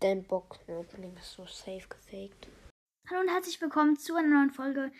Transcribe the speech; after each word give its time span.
Dein 0.00 0.24
Box-Opening 0.24 1.16
ist 1.16 1.34
so 1.34 1.46
safe 1.46 1.86
gefaked. 1.88 2.48
Hallo 3.08 3.20
und 3.20 3.28
herzlich 3.28 3.60
willkommen 3.60 3.96
zu 3.96 4.16
einer 4.16 4.26
neuen 4.26 4.50
Folge. 4.50 4.90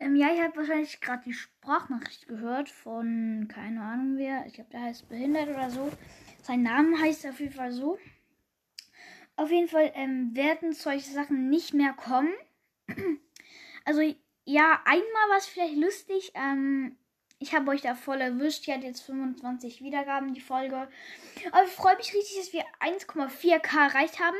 Ähm, 0.00 0.16
ja, 0.16 0.32
ihr 0.32 0.44
habt 0.44 0.56
wahrscheinlich 0.56 1.02
gerade 1.02 1.24
die 1.26 1.34
Sprachnachricht 1.34 2.26
gehört 2.26 2.70
von, 2.70 3.46
keine 3.52 3.82
Ahnung 3.82 4.16
wer, 4.16 4.46
ich 4.46 4.54
glaube, 4.54 4.70
der 4.70 4.84
heißt 4.84 5.10
Behindert 5.10 5.50
oder 5.50 5.68
so. 5.68 5.92
Sein 6.42 6.62
Name 6.62 6.98
heißt 6.98 7.26
auf 7.26 7.38
jeden 7.40 7.52
Fall 7.52 7.72
so. 7.72 7.98
Auf 9.36 9.50
jeden 9.50 9.68
Fall 9.68 9.92
ähm, 9.94 10.34
werden 10.34 10.72
solche 10.72 11.10
Sachen 11.10 11.50
nicht 11.50 11.74
mehr 11.74 11.92
kommen. 11.92 12.32
also, 13.84 14.00
ja, 14.46 14.80
einmal 14.86 15.28
war 15.28 15.36
es 15.36 15.46
vielleicht 15.46 15.76
lustig. 15.76 16.32
Ähm, 16.34 16.96
ich 17.38 17.54
habe 17.54 17.70
euch 17.70 17.82
da 17.82 17.94
voll 17.94 18.20
erwischt. 18.20 18.66
Die 18.66 18.72
hat 18.72 18.82
jetzt 18.82 19.02
25 19.02 19.82
Wiedergaben, 19.82 20.34
die 20.34 20.40
Folge. 20.40 20.88
Aber 21.52 21.64
ich 21.64 21.70
freue 21.70 21.96
mich 21.96 22.14
richtig, 22.14 22.38
dass 22.38 22.52
wir 22.52 22.64
1,4k 22.80 23.88
erreicht 23.88 24.20
haben. 24.20 24.36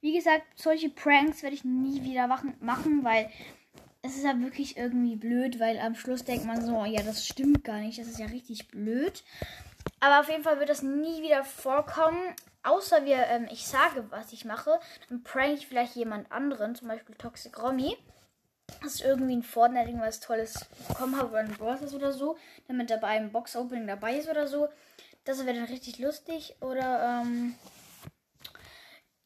Wie 0.00 0.14
gesagt, 0.14 0.42
solche 0.54 0.90
Pranks 0.90 1.42
werde 1.42 1.56
ich 1.56 1.64
nie 1.64 2.02
wieder 2.04 2.26
machen, 2.26 2.54
machen, 2.60 3.04
weil 3.04 3.30
es 4.02 4.16
ist 4.16 4.24
ja 4.24 4.40
wirklich 4.40 4.76
irgendwie 4.76 5.16
blöd, 5.16 5.58
weil 5.58 5.78
am 5.78 5.94
Schluss 5.94 6.24
denkt 6.24 6.46
man 6.46 6.64
so, 6.64 6.84
ja, 6.84 7.02
das 7.02 7.26
stimmt 7.26 7.64
gar 7.64 7.78
nicht. 7.78 7.98
Das 7.98 8.06
ist 8.06 8.18
ja 8.18 8.26
richtig 8.26 8.68
blöd. 8.68 9.24
Aber 10.00 10.20
auf 10.20 10.28
jeden 10.28 10.44
Fall 10.44 10.58
wird 10.58 10.68
das 10.68 10.82
nie 10.82 11.22
wieder 11.22 11.44
vorkommen. 11.44 12.34
Außer 12.62 13.04
wir, 13.04 13.26
ähm, 13.28 13.48
ich 13.50 13.66
sage, 13.66 14.06
was 14.10 14.32
ich 14.32 14.44
mache, 14.44 14.78
dann 15.08 15.22
prank 15.22 15.54
ich 15.54 15.66
vielleicht 15.66 15.96
jemand 15.96 16.30
anderen, 16.30 16.74
zum 16.74 16.88
Beispiel 16.88 17.14
Toxic 17.14 17.60
Romy 17.62 17.96
dass 18.82 18.96
ich 18.96 19.04
irgendwie 19.04 19.36
ein 19.36 19.42
Fortnite 19.42 19.88
irgendwas 19.88 20.20
Tolles 20.20 20.66
bekommen 20.88 21.16
habe 21.16 21.30
oder 21.30 21.40
ein 21.40 21.52
Brawlers 21.52 21.94
oder 21.94 22.12
so, 22.12 22.36
damit 22.68 22.90
dabei 22.90 23.08
ein 23.08 23.32
Box-Opening 23.32 23.86
dabei 23.86 24.16
ist 24.16 24.28
oder 24.28 24.46
so. 24.46 24.68
Das 25.24 25.44
wäre 25.44 25.56
dann 25.56 25.66
richtig 25.66 25.98
lustig. 25.98 26.56
Oder, 26.60 27.22
ähm, 27.22 27.54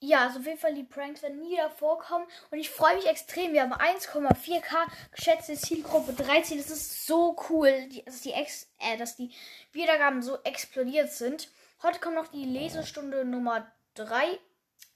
ja, 0.00 0.26
also 0.26 0.40
auf 0.40 0.46
jeden 0.46 0.58
Fall 0.58 0.74
die 0.74 0.82
Pranks 0.82 1.22
werden 1.22 1.38
nie 1.38 1.52
wieder 1.52 1.70
vorkommen. 1.70 2.26
Und 2.50 2.58
ich 2.58 2.70
freue 2.70 2.96
mich 2.96 3.06
extrem. 3.06 3.52
Wir 3.52 3.62
haben 3.62 3.72
1,4k 3.72 4.86
geschätzte 5.12 5.54
Zielgruppe 5.54 6.12
13. 6.12 6.58
Das 6.58 6.70
ist 6.70 7.06
so 7.06 7.36
cool, 7.50 7.88
dass 8.04 8.22
die, 8.22 8.32
Ex 8.32 8.68
äh, 8.80 8.96
dass 8.96 9.16
die 9.16 9.32
Wiedergaben 9.72 10.22
so 10.22 10.38
explodiert 10.42 11.12
sind. 11.12 11.48
Heute 11.82 12.00
kommt 12.00 12.16
noch 12.16 12.28
die 12.28 12.46
Lesestunde 12.46 13.24
Nummer 13.24 13.70
3. 13.94 14.38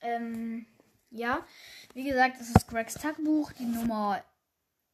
Ähm, 0.01 0.67
ja, 1.09 1.45
wie 1.93 2.03
gesagt, 2.03 2.39
das 2.39 2.49
ist 2.49 2.67
Gregs 2.67 2.95
Tagebuch, 2.95 3.53
die 3.53 3.65
Nummer 3.65 4.21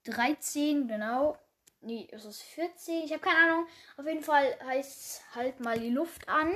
13, 0.06 0.88
genau. 0.88 1.38
Nee, 1.82 2.08
es 2.12 2.26
ist 2.26 2.42
14. 2.42 3.04
Ich 3.04 3.12
habe 3.12 3.22
keine 3.22 3.52
Ahnung. 3.52 3.68
Auf 3.98 4.06
jeden 4.06 4.24
Fall 4.24 4.58
heißt 4.66 5.02
es 5.02 5.22
halt 5.36 5.60
mal 5.60 5.80
die 5.80 5.90
Luft 5.90 6.28
an. 6.30 6.54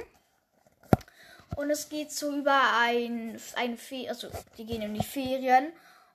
Und 1.55 1.69
es 1.69 1.89
geht 1.89 2.11
so 2.11 2.31
über 2.33 2.59
ein, 2.79 3.39
ein 3.55 3.77
Fe 3.77 4.05
also 4.09 4.27
die 4.57 4.65
gehen 4.65 4.81
in 4.83 4.93
die 4.93 5.03
Ferien 5.03 5.71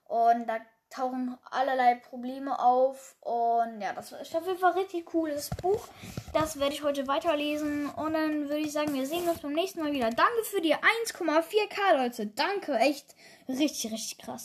und 0.06 0.46
da 0.46 0.58
tauchen 0.92 1.36
allerlei 1.50 1.96
Probleme 1.96 2.58
auf. 2.58 3.16
Und 3.20 3.80
ja, 3.80 3.92
das 3.92 4.12
ist 4.12 4.36
auf 4.36 4.46
jeden 4.46 4.58
Fall 4.58 4.72
richtig 4.72 5.06
cooles 5.06 5.50
Buch. 5.60 5.88
Das 6.32 6.58
werde 6.60 6.74
ich 6.74 6.82
heute 6.82 7.06
weiterlesen. 7.08 7.88
Und 7.90 8.12
dann 8.12 8.48
würde 8.48 8.58
ich 8.58 8.72
sagen, 8.72 8.94
wir 8.94 9.06
sehen 9.06 9.28
uns 9.28 9.40
beim 9.40 9.52
nächsten 9.52 9.80
Mal 9.80 9.92
wieder. 9.92 10.10
Danke 10.10 10.44
für 10.44 10.60
die 10.60 10.74
1,4k, 10.74 11.96
Leute. 11.96 12.26
Danke, 12.26 12.76
echt 12.76 13.14
richtig, 13.48 13.90
richtig 13.90 14.18
krass. 14.18 14.40